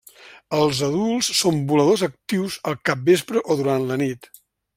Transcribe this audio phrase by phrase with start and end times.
[0.59, 4.33] Els adults són voladors actius al capvespre o durant la nit.